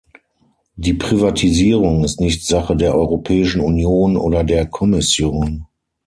[0.77, 5.67] Die Privatisierung ist nicht Sache der Europäischen Union oder der Kommission.